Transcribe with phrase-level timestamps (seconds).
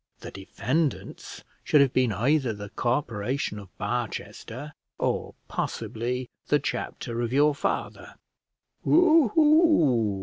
[0.21, 7.31] The defendants should have been either the Corporation of Barchester, or possibly the chapter of
[7.31, 8.15] your father."
[8.83, 10.19] "W hoo!"